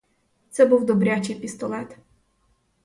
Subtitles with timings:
[0.49, 1.97] Це був добрячий пістолет.